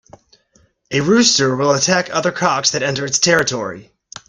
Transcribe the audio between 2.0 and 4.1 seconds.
other cocks that enter its territory.